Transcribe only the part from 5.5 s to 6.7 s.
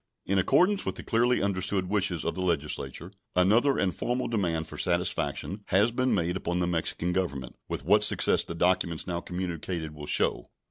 has been made upon the